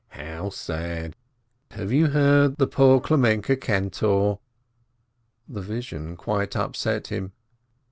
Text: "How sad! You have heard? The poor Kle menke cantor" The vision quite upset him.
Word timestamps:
"How 0.07 0.49
sad! 0.49 1.15
You 1.77 2.05
have 2.05 2.13
heard? 2.13 2.57
The 2.57 2.65
poor 2.65 2.99
Kle 2.99 3.17
menke 3.17 3.61
cantor" 3.61 4.39
The 5.55 5.61
vision 5.61 6.17
quite 6.17 6.55
upset 6.55 7.05
him. 7.09 7.33